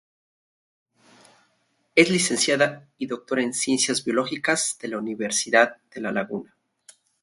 [1.93, 6.55] Es licenciada y doctora en Ciencias Biológicas de la Universidad de La Laguna.